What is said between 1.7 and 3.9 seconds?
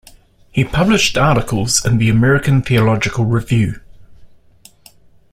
in the "American Theological Review".